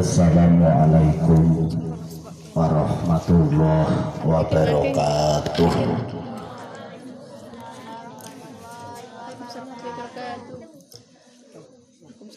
[0.00, 1.68] Assalamualaikum
[2.56, 5.72] warahmatullahi wabarakatuh.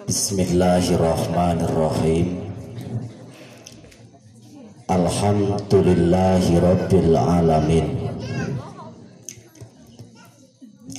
[0.04, 2.52] Bismillahirrahmanirrahim.
[4.91, 8.11] Alhamdulillahi rabbil alamin.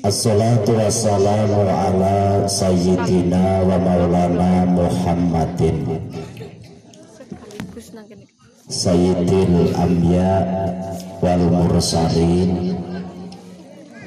[0.00, 5.93] Assalatu wassalamu ala sayyidina wa maulana Muhammadin
[8.74, 10.42] Sayyidil Amya
[11.22, 12.74] wal Mursalin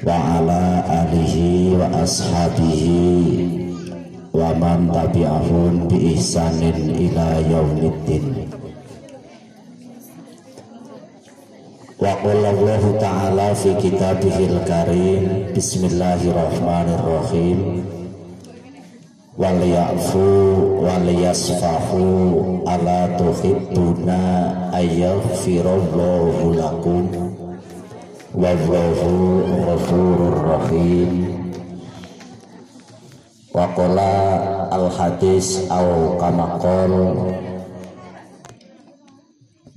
[0.04, 3.00] wa ala alihi wa ashabihi
[4.28, 8.44] wa man tabi'ahum bi ihsanin ila yaumiddin.
[11.96, 12.52] Wa qala
[13.00, 17.88] ta'ala fi kitabihil karim bismillahirrahmanirrahim
[19.38, 20.26] wal ya'fu
[20.82, 22.02] wal yasfahu
[22.66, 24.20] ala tuhibbuna
[24.74, 27.06] ayyaghfirallahu lakum.
[28.34, 31.10] Wallahu ghafurur rahim.
[33.54, 34.14] Wa qala
[34.74, 36.58] al hadis au kama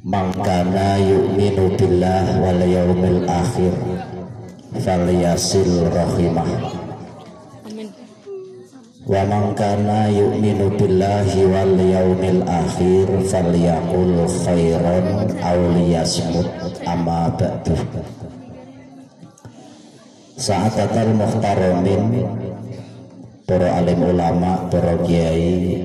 [0.01, 3.69] man kana yu'minu billah wal yaumil akhir
[4.81, 6.49] falyasil rahimah
[9.01, 15.05] wa man kana yu'minu billahi wal yaumil akhir falyaqul khairan
[15.41, 16.47] aw liyasmut
[16.85, 17.73] amma ba'du.
[20.41, 22.25] Sa'atatal muhtaramin
[23.45, 25.77] para alim ulama para kiai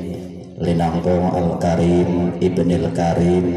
[0.60, 3.48] linangkung al-karim ibnil karim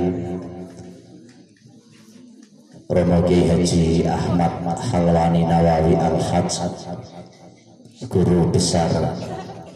[2.90, 6.58] Romo Haji Ahmad Halwani Nawawi Al-Hajj
[8.10, 8.90] guru besar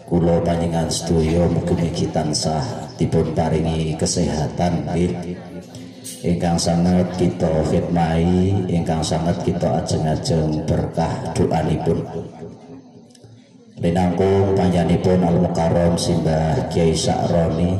[0.04, 2.60] Kulo panjenengan sedaya mugi-mugi tansah
[3.00, 5.39] dipun paringi kesehatan nggih.
[6.23, 12.04] Ingkang sangat kita khidmati, ingkang sangat kita ajeng-ajeng berkah doanipun.
[13.83, 17.76] Linangkung panjenenganipun Al Mukarram Simbah Kiai Sakroni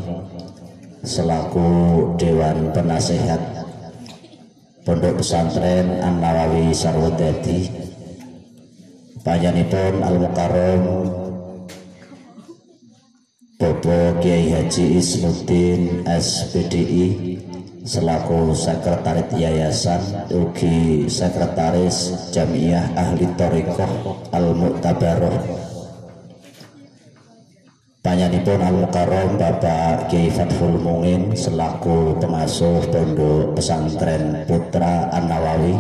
[1.00, 1.72] selaku
[2.20, 3.40] Dewan Penasehat
[4.84, 7.72] Pondok Pesantren An Nawawi Sarwadadi
[9.24, 10.84] panjenenganipun Al Mukarram
[13.84, 17.36] Bapak Kiai Haji Ismuddin SPDI
[17.84, 20.00] selaku sekretaris yayasan
[20.32, 25.36] ugi sekretaris Jamiah Ahli Torikoh Al Mu'tabaroh
[28.00, 35.76] Panyanipun Al Mukarram Bapak Kiai Fathul Mungin selaku pengasuh Pondok Pesantren Putra An Nawawi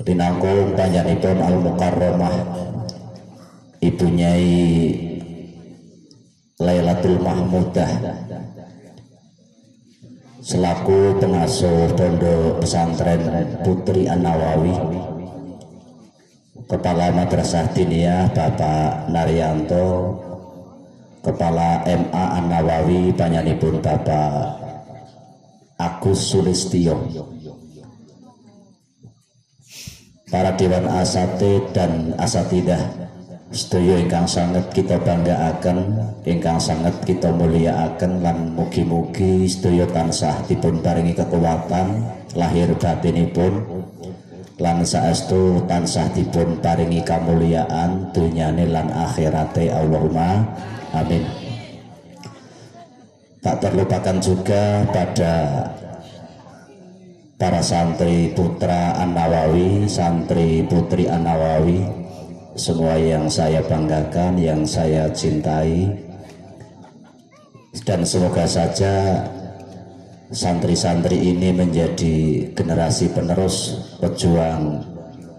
[0.00, 2.36] Dinangkung panyanipun Al Mukarramah
[3.84, 5.09] Ibu Nyai
[6.60, 7.88] Lailatul Mahmudah.
[10.40, 13.20] Selaku pengasuh pondok pesantren
[13.60, 14.72] Putri An Nawawi
[16.64, 20.16] Kepala Madrasah Diniyah Bapak Naryanto
[21.20, 24.56] Kepala MA An Nawawi panyanipun Bapak
[25.76, 27.04] Agus Sulistio
[30.30, 32.78] para dewan asatid dan asatidah
[33.50, 41.18] sedaya ingkang sangat kita banggaaken ingkang sangat kita mulyakaken lan mugi-mugi sedaya tansah dipun paringi
[41.18, 41.98] kekuatan
[42.38, 43.66] lahir batinipun
[44.62, 50.46] lan saestu tansah dipun paringi kamulyaan dunyane lan akhirate Allahumma
[50.94, 51.26] amin.
[53.40, 55.64] Tak terlupakan juga pada
[57.40, 61.99] para santri putra An-Nawawi santri putri An-Nawawi
[62.60, 65.88] semua yang saya banggakan, yang saya cintai.
[67.88, 69.24] Dan semoga saja
[70.28, 74.84] santri-santri ini menjadi generasi penerus pejuang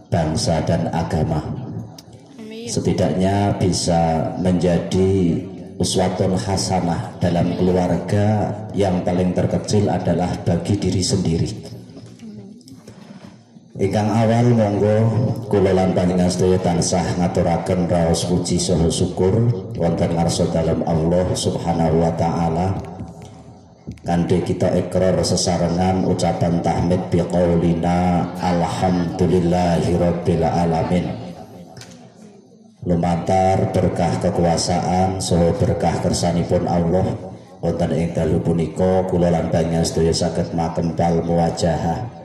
[0.09, 1.45] bangsa dan agama.
[2.65, 5.37] Setidaknya bisa menjadi
[5.77, 11.80] uswatun hasanah dalam keluarga yang paling terkecil adalah bagi diri sendiri
[13.71, 14.95] Ingkang awal monggo
[15.47, 19.31] kula lan panjenengan sedaya tansah ngaturaken raos puji saha syukur
[19.79, 22.75] wonten ngarsa dalam Allah Subhanahu wa taala.
[24.03, 31.05] Kanthi kita ikrar sesarengan ucapan tahmid biqaulina alhamdulillahi rabbil alamin.
[32.83, 37.07] Lumantar berkah kekuasaan saha berkah kersanipun Allah
[37.63, 42.20] wonten ing dalu punika kula lan panjenengan sedaya saged makempal muwajahah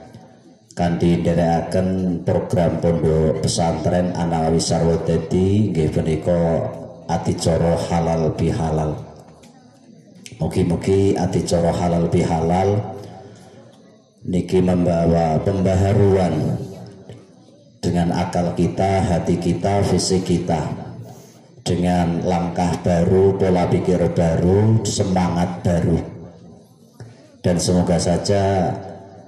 [0.76, 6.68] kanthi nderekaken program pondok pesantren Anawi Sarwodadi nggih punika
[7.08, 8.92] adicara halal bihalal.
[10.36, 12.76] Mugi-mugi adicara halal bihalal
[14.28, 16.60] niki membawa pembaharuan
[17.80, 20.60] dengan akal kita, hati kita, fisik kita
[21.64, 25.96] dengan langkah baru, pola pikir baru, semangat baru.
[27.40, 28.74] Dan semoga saja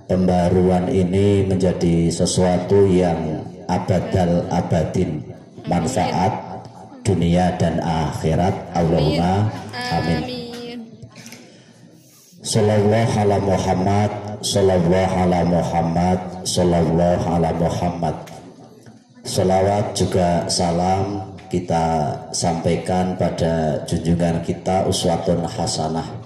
[0.09, 5.23] pembaruan ini menjadi sesuatu yang abadal abadin.
[5.69, 6.33] Manfaat
[7.05, 8.57] dunia dan akhirat.
[8.73, 10.25] Allahumma amin.
[12.41, 14.11] Sallallahu ala Muhammad
[14.41, 16.19] Sallallahu ala Muhammad
[16.49, 18.17] Sallallahu ala Muhammad.
[19.29, 26.18] Salawat juga salam kita sampaikan pada junjungan kita uswatun hasanah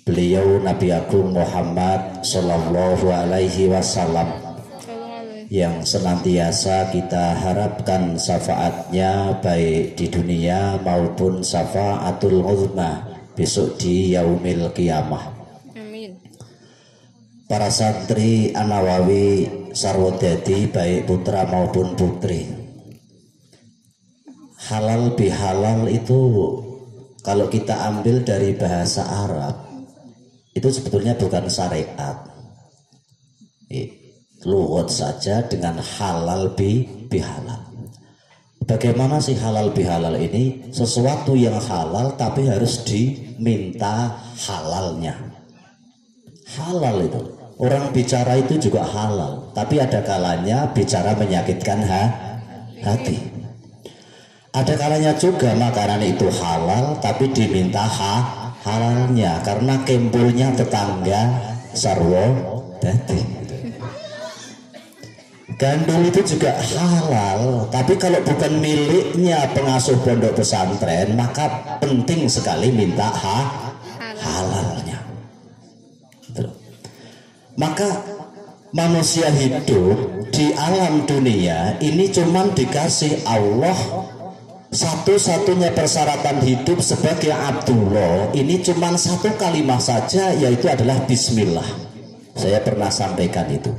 [0.00, 4.32] Beliau Nabi Agung Muhammad Sallallahu alaihi wasallam
[5.50, 13.02] yang senantiasa kita harapkan syafaatnya baik di dunia maupun syafaatul uzma
[13.34, 15.34] besok di yaumil kiamah.
[15.74, 16.16] Amin.
[17.50, 22.46] Para santri Anawawi Sarwodadi baik putra maupun putri.
[24.70, 26.22] Halal bihalal itu
[27.26, 29.69] kalau kita ambil dari bahasa Arab
[30.50, 32.26] itu sebetulnya bukan syariat.
[34.42, 37.70] Luhut saja dengan halal bi bihalal.
[38.66, 40.72] Bagaimana sih halal bihalal ini?
[40.74, 44.16] Sesuatu yang halal tapi harus diminta
[44.48, 45.14] halalnya.
[46.56, 47.22] Halal itu.
[47.60, 52.04] Orang bicara itu juga halal, tapi ada kalanya bicara menyakitkan ha
[52.80, 53.20] hati.
[54.56, 61.20] Ada kalanya juga makanan itu halal tapi diminta ha halalnya karena kempulnya tetangga
[61.72, 62.24] sarwo
[62.80, 63.40] dadi.
[65.60, 73.12] Gandum itu juga halal, tapi kalau bukan miliknya pengasuh pondok pesantren, maka penting sekali minta
[73.12, 73.44] ha
[74.16, 75.04] halalnya.
[77.60, 77.92] Maka
[78.72, 83.76] manusia hidup di alam dunia ini cuma dikasih Allah
[84.70, 91.66] satu-satunya persyaratan hidup sebagai Abdullah ini cuma satu kalimat saja yaitu adalah Bismillah.
[92.38, 93.74] Saya pernah sampaikan itu.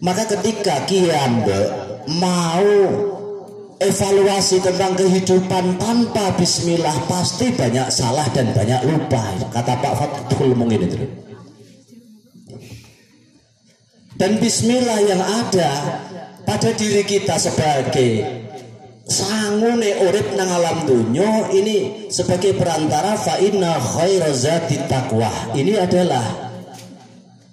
[0.00, 1.60] Maka ketika Kiambe
[2.20, 2.68] mau
[3.80, 9.20] evaluasi tentang kehidupan tanpa bismillah pasti banyak salah dan banyak lupa.
[9.52, 10.96] Kata Pak Fatul mungkin itu.
[14.16, 16.00] Dan bismillah yang ada
[16.44, 18.39] pada diri kita sebagai
[19.10, 25.50] sangune urip nang alam dunya ini sebagai perantara fa inna khairazati taqwa.
[25.58, 26.22] Ini adalah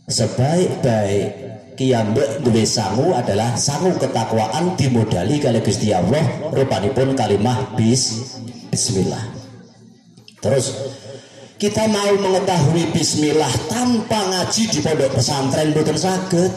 [0.06, 1.28] sebaik-baik
[1.74, 6.22] kiyambek duwe sangu adalah sangu ketakwaan dimodali kali Gusti Allah
[6.54, 8.38] rupanipun kalimah bis
[8.70, 9.34] bismillah.
[10.38, 10.94] Terus
[11.58, 16.54] kita mau mengetahui bismillah tanpa ngaji di pondok pesantren boten saged.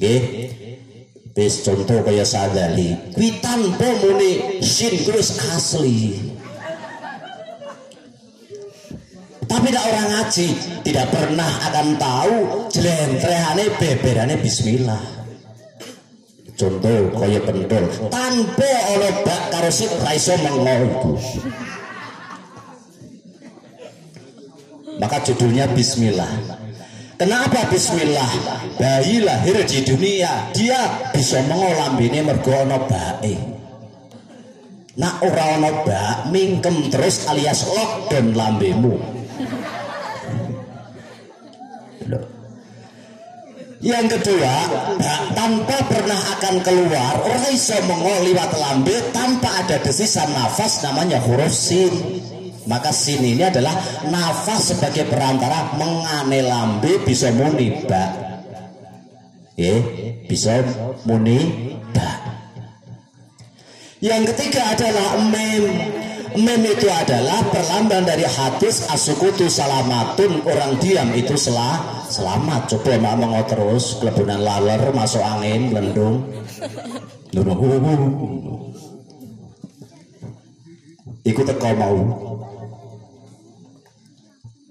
[0.00, 0.61] Nggih
[1.32, 5.00] Bis contoh kaya sadali kuwi tanpa muni sin
[5.56, 6.12] asli.
[9.48, 10.48] Tapi tidak orang ngaji
[10.84, 12.36] tidak pernah akan tahu
[12.68, 15.04] jelentrehane beberane bismillah.
[16.52, 20.12] Contoh kaya pendol tanpa ono bak karo sip ra
[25.00, 26.61] maka judulnya bismillah
[27.22, 28.34] Kenapa bismillah?
[28.82, 33.38] Bayi lahir di dunia, dia bisa mengolam ini mergo ana bae.
[34.98, 38.98] Nak ora ana bak, mingkem terus alias lockdown lambemu.
[43.78, 44.54] Yang kedua,
[45.38, 52.18] tanpa pernah akan keluar, orang iso mengoliwat lambe tanpa ada desisan nafas namanya huruf sin.
[52.70, 53.74] Maka sin ini adalah
[54.06, 58.04] nafas sebagai perantara mengane lambe bisa muni ba.
[59.58, 59.80] Eh,
[60.30, 60.62] bisa
[61.06, 62.10] muni ba.
[64.02, 65.64] Yang ketiga adalah mem
[66.32, 71.76] Mem itu adalah perlambang dari hadis asukutu salamatun orang diam itu selah
[72.08, 72.72] selamat.
[72.72, 76.24] Coba mak mau terus kelebunan laler masuk angin lendung.
[81.28, 82.31] Ikut teko mau.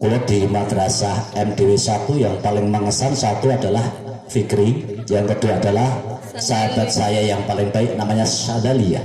[0.01, 3.85] Kalau di madrasah MDW 1 yang paling mengesan satu adalah
[4.25, 5.93] Fikri, yang kedua adalah
[6.41, 8.97] sahabat saya yang paling baik namanya Sadalia.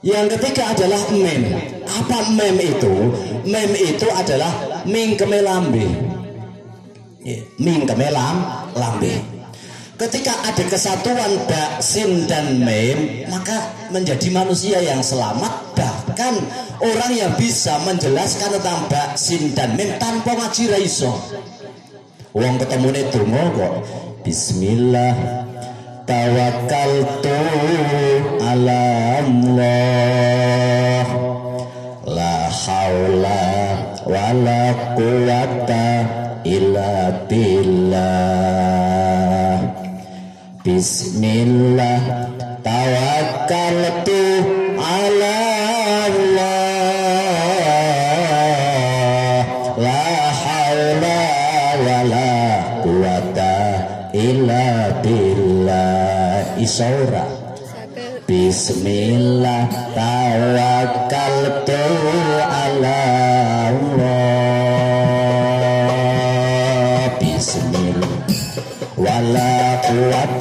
[0.00, 1.52] Yang ketiga adalah mem.
[1.84, 2.94] Apa mem itu?
[3.44, 4.52] Mem itu adalah
[4.88, 5.84] ming kemelambe.
[7.60, 8.36] Ming kemelam
[8.72, 9.33] lambe.
[10.04, 16.36] Ketika ada kesatuan bak, sin dan mem, maka menjadi manusia yang selamat bahkan
[16.84, 21.08] orang yang bisa menjelaskan tentang bak, sin dan mem tanpa ngaji raiso.
[22.36, 23.74] Wong ketemu donga kok.
[24.24, 25.14] Bismillah
[26.04, 27.36] tawakkaltu
[28.40, 28.84] ala
[29.24, 31.06] Allah
[32.08, 33.44] la haula
[34.04, 34.64] wala
[34.96, 35.88] quwata
[36.44, 36.92] illa
[37.28, 38.93] billah
[40.64, 42.00] Bismillah
[42.64, 44.16] tawakkaltu
[44.80, 45.36] ala
[46.08, 46.64] Allah.
[49.76, 50.08] La
[50.40, 51.20] haula
[51.84, 52.32] wala
[52.80, 53.60] quwata
[54.16, 57.28] illa billah isaura
[58.24, 61.76] Bismillah tawakkaltu
[62.40, 63.04] ala
[63.68, 64.24] Allah.
[67.20, 68.16] Bismillah.
[68.96, 69.52] Wala
[69.84, 70.33] quwata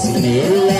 [0.00, 0.79] Bismillah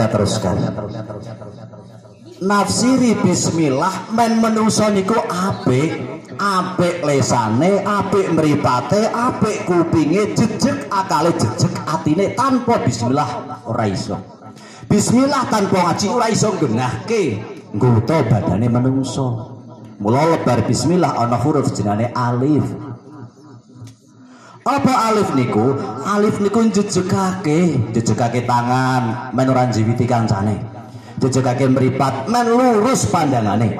[0.00, 0.56] kita teruskan.
[2.40, 6.16] Nafsiri bismillah men menungso niku apik.
[6.40, 14.16] Apik lesane apik mripate apik kupinge jejeg akale jejeg atine tanpa bismillah ora iso.
[14.88, 17.44] Bismillah tanpa ngaji ora iso genahke
[17.76, 19.52] ngguto badane menungso.
[20.00, 22.64] Mula lebar bismillah ana huruf jenenge alif
[24.64, 25.72] apa alif niku?
[26.04, 30.60] Alif niku jejegake, jejegake tangan, men ora njiwiti kancane.
[31.20, 33.76] Jejegake mripat, men lurus pandangane.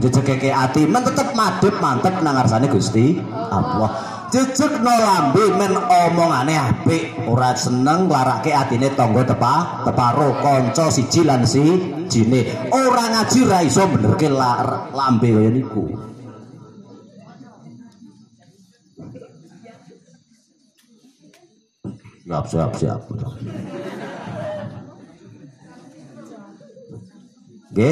[0.00, 3.20] Jejegake ati, men tetep madhep mantep nang ngarsane Gusti
[3.52, 3.92] Allah.
[4.32, 11.44] Jejegno lambe men omongane apik, ora seneng larake atine tangga tepa, teparo kanca siji lan
[11.44, 12.72] sijine.
[12.72, 16.11] Ora ngaji ra iso benerke lambe kaya niku.
[22.22, 23.00] Siap, siap, siap.
[27.72, 27.90] Oke.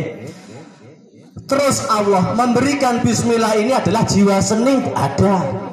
[1.51, 5.67] Terus Allah memberikan bismillah ini adalah jiwa seni ada.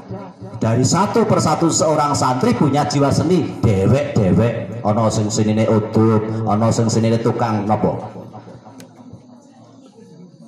[0.57, 4.81] Dari satu persatu seorang santri punya jiwa seni, dewek-dewek.
[4.81, 7.93] Ono sing senine udut, ono sing senine tukang nopo?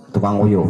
[0.09, 0.65] Tukang uyuh.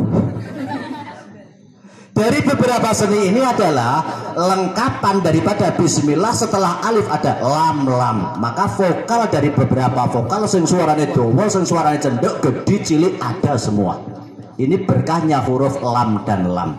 [2.20, 4.04] Dari beberapa seni ini adalah
[4.36, 8.36] lengkapan daripada bismillah setelah alif ada lam lam.
[8.44, 14.04] Maka vokal dari beberapa vokal sing suaranya dawa, sing suaranya cendek, gede, cilik ada semua.
[14.60, 16.76] Ini berkahnya huruf lam dan lam.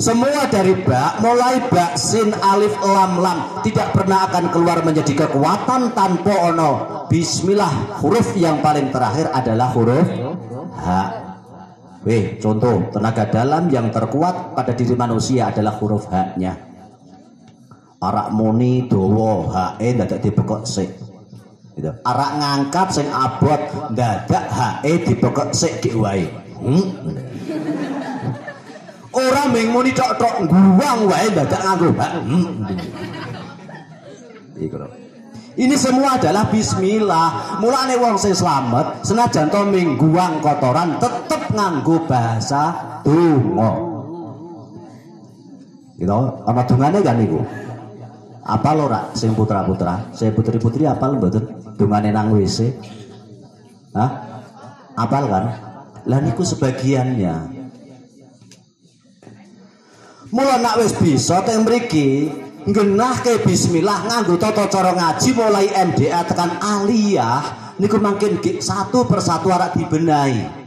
[0.00, 5.92] Semua dari bak, mulai bak, sin, alif, lam, lam tidak pernah akan keluar menjadi kekuatan
[5.92, 6.70] tanpa ono.
[7.12, 10.08] Bismillah, huruf yang paling terakhir adalah huruf
[10.80, 11.19] ha.
[12.00, 16.56] Weh, contoh tenaga dalam yang terkuat pada diri manusia adalah huruf H-nya.
[18.00, 20.88] Arak muni dowo HE dadak dibekok sik.
[21.76, 21.92] Gitu.
[22.00, 26.24] Arak ngangkat sing abot dadak HE dibekok sik ki wae.
[26.64, 26.84] Hmm?
[29.12, 31.92] Ora ming muni tok-tok guwang wae dadak nganggo.
[32.00, 32.64] Hmm.
[34.56, 34.99] Iku lho.
[35.58, 37.58] Ini semua adalah bismillah.
[37.58, 42.70] Mulane wong sing slamet senajan to mingguang kotoran tetep nganggo bahasa
[43.02, 43.72] donga.
[45.98, 47.42] Gitu, ana dungane kan niku.
[48.40, 51.44] Apal ora sing putra-putra, sing putri-putri apal mboten
[51.76, 52.72] dungane nang WC?
[53.92, 54.10] Hah?
[54.96, 55.44] Apal kan?
[56.08, 57.60] Lah niku sebagiannya.
[60.30, 62.30] Mula nak wis bisa teng mriki
[62.68, 69.80] nggenahke bismillah nganggo tata cara ngaji mulai MDA tekan aliyah niku makin satu persatu arek
[69.80, 70.60] dibenahi.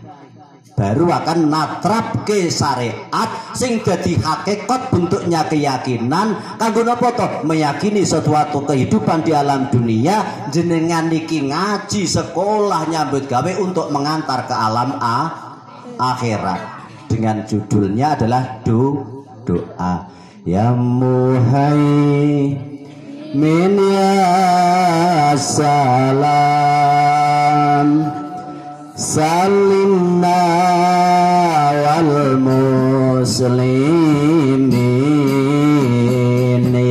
[0.73, 7.27] baru akan natrap ke syariat sing jadi hakikat bentuknya keyakinan kanggo napa to?
[7.45, 14.55] Meyakini sesuatu kehidupan di alam dunia jenengan niki ngaji sekolah nyambut gawe untuk mengantar ke
[14.57, 15.17] alam a
[16.01, 16.61] akhirat.
[17.05, 18.97] Dengan judulnya adalah do
[19.45, 21.79] doa ya muhai
[23.31, 26.43] min ya salam
[28.91, 30.43] salimna
[31.79, 33.63] wal muslimin.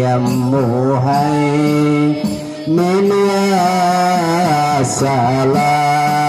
[0.02, 2.16] Ya muhai
[2.72, 6.21] min ya salam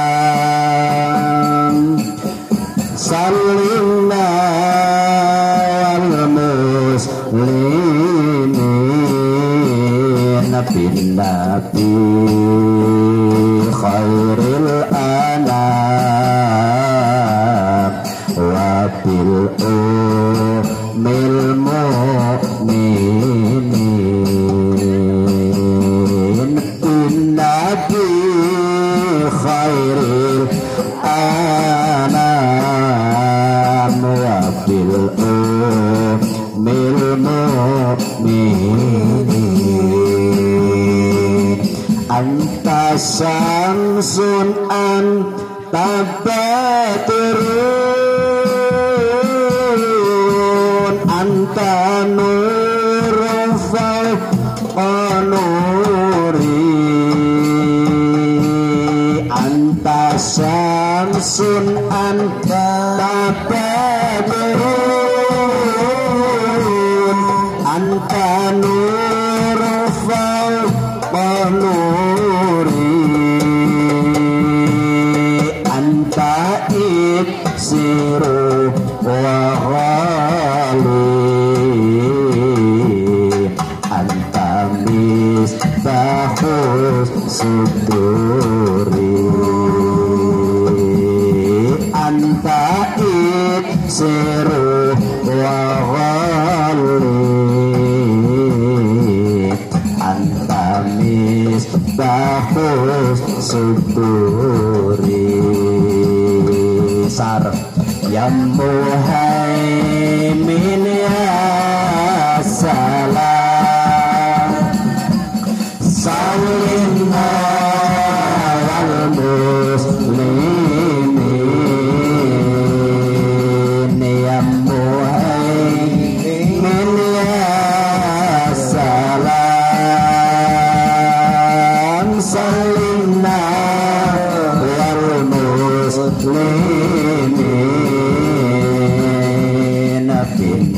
[44.04, 45.06] sun an
[45.72, 46.44] tata
[47.08, 48.54] terun
[51.20, 53.16] anta nur
[54.76, 56.60] anuri
[59.44, 60.02] anta
[61.34, 61.68] sun
[92.42, 94.98] faid seru
[95.30, 97.06] wawalit.
[100.02, 105.30] Antamis bahus syukuri.
[107.14, 107.46] Sar
[108.10, 109.93] yang muhaib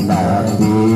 [0.08, 0.95] đợi đi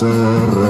[0.00, 0.69] cerrar.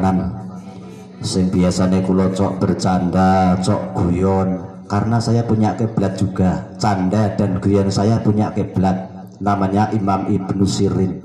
[1.61, 4.49] biasanya kulo cok bercanda cok guyon.
[4.89, 6.73] Karena saya punya kiblat juga.
[6.81, 8.97] Canda dan guyon saya punya kiblat.
[9.37, 11.21] Namanya Imam Ibnu Sirin.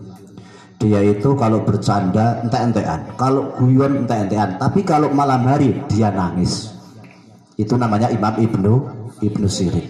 [0.76, 6.68] Dia itu kalau bercanda ente-entean kalau guyon ente-entean tapi kalau malam hari dia nangis.
[7.56, 8.74] Itu namanya Imam Ibnu
[9.24, 9.88] Ibnu Sirin.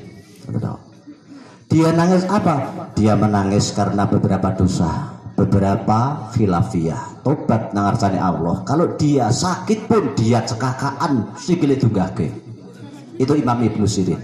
[1.66, 2.86] Dia nangis apa?
[2.94, 5.10] Dia menangis karena beberapa dosa.
[5.34, 8.62] Beberapa khilafiyah tobat nangarsane Allah.
[8.62, 12.30] Kalau dia sakit pun dia cekakaan sikile tunggake
[13.18, 14.22] itu Imam Ibnu Sirin.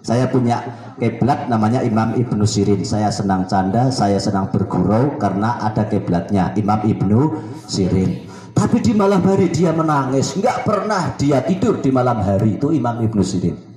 [0.00, 0.64] Saya punya
[0.96, 2.80] kiblat namanya Imam Ibnu Sirin.
[2.88, 7.20] Saya senang canda saya senang bergurau karena ada kiblatnya Imam Ibnu
[7.68, 8.32] Sirin.
[8.56, 10.40] Tapi di malam hari dia menangis.
[10.40, 12.56] Nggak pernah dia tidur di malam hari.
[12.56, 13.73] Itu Imam Ibnu Sirin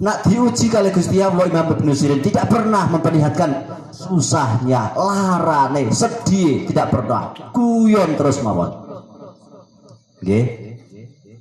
[0.00, 6.88] Nak diuji kali Gusti Allah Imam Ibnu Sirin tidak pernah memperlihatkan susahnya, larane, sedih, tidak
[6.88, 7.36] pernah.
[7.52, 8.72] Guyon terus mawon.
[10.24, 10.44] Nggih.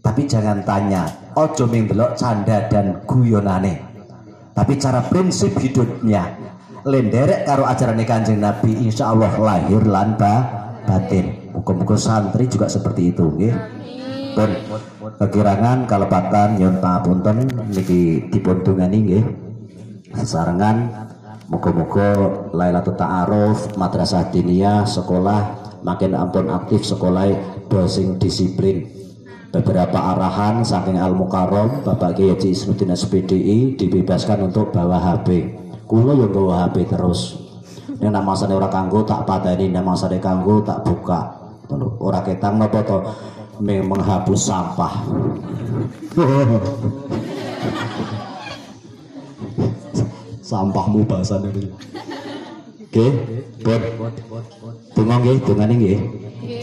[0.04, 1.08] Tapi jangan tanya,
[1.40, 3.80] ojo ming delok canda dan guyonane.
[4.52, 6.36] Tapi cara prinsip hidupnya
[6.84, 11.52] lenderek karo ajaran Kanjeng Nabi insya Allah lahir lan ba- batin.
[11.56, 13.56] Muga-muga santri juga seperti itu, nggih.
[14.40, 14.56] Pun
[15.20, 17.44] kekirangan kalepatan nyon pangapunten
[17.76, 19.26] niki dipun dungani nggih.
[20.24, 20.88] Sarengan
[21.52, 22.16] muga-muga
[22.56, 25.42] Lailatul Ta'aruf Madrasah Diniyah sekolah
[25.84, 27.28] makin ampun aktif sekolah
[27.68, 28.88] dosing disiplin.
[29.52, 35.52] Beberapa arahan saking Al Mukarrom Bapak Kiai Haji Ismuddin SPDI dibebaskan untuk bawa HP
[35.84, 37.36] kulo yang bawa HP terus.
[38.00, 41.28] Ini nama saya orang kanggo tak pateni nama saya kanggo tak buka.
[42.00, 43.04] Orang ketang napa to
[43.60, 44.94] menghapus sampah.
[50.40, 51.70] Sampahmu bahasan ini.
[52.90, 53.06] Oke
[53.62, 53.82] pun
[54.98, 56.00] tunggu nggih tungane nggih.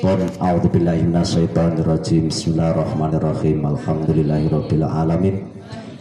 [0.03, 2.27] Pun a'udzubillahi minasyaitonirrajim.
[2.33, 3.63] Bismillahirrahmanirrahim.
[3.63, 5.47] Alhamdulillahirabbil alamin.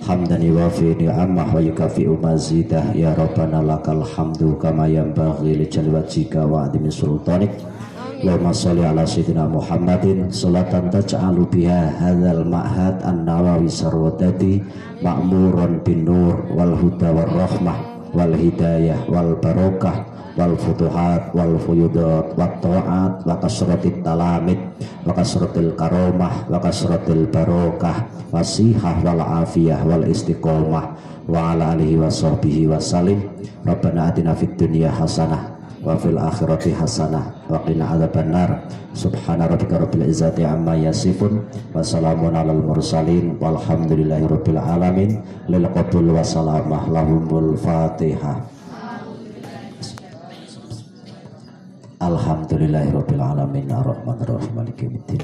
[0.01, 2.97] Hamdan yuwafi ni'amah wa yukafi'u mazidah.
[2.97, 7.53] Ya rabbana lakal hamdu kama yanbaghi li jalli wajhika wa adimi sultanik
[8.15, 14.63] Allahumma sholli ala sayyidina Muhammadin salatan taj'alu biha hadzal ma'had an-nawawi sarwadati
[15.03, 17.75] ma'muran bin nur wal huda war rahmah
[18.15, 20.07] wal hidayah wal barokah
[20.39, 24.63] wal futuhat wal fuyudat wat ta'at wa kasratit talamid
[25.03, 30.95] wa kasratil karomah wa kasratil barokah wasihah wal afiyah wal istiqomah
[31.27, 33.27] wa ala alihi wa sahbihi wa salim.
[33.65, 35.54] Rabbana atina fid dunya hasanah
[35.85, 37.45] wa fil akhirati hasanah.
[37.45, 38.65] Wa qina adzabannar
[38.97, 43.37] subhana rabbika rabbil izzati amma yasifun wa salamun alal mursalin.
[43.37, 45.21] Walhamdulillahi rabbil alamin.
[45.45, 48.41] Lil qabul wa salamah lahumul fatihah.
[52.01, 53.69] Alhamdulillahi rabbil alamin.
[53.69, 54.51] Arrahmanir rahim.
[54.57, 55.21] Maliki yaumiddin.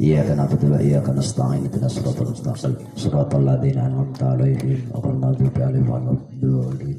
[0.00, 1.70] Iyyaka na'budu wa iyyaka nasta'in.
[1.70, 2.88] Ihdinas siratal mustaqim.
[2.98, 6.98] Siratal ladzina an'amta 'alaihim ghairil maghdubi 'alaihim waladdallin